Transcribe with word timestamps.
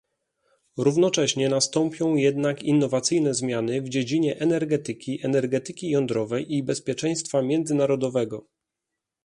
Równocześnie 0.77 1.49
nastąpią 1.49 2.15
jednak 2.15 2.63
innowacyjne 2.63 3.33
zmiany 3.33 3.81
w 3.81 3.89
dziedzinie 3.89 4.39
energetyki, 4.39 5.25
energetyki 5.25 5.89
jądrowej 5.89 6.53
i 6.53 6.63
bezpieczeństwa 6.63 7.41
międzynarodowego 7.41 8.45